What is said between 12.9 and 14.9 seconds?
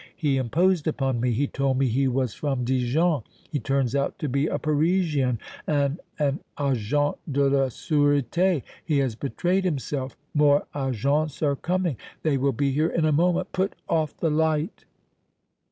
a moment! Put off the light!"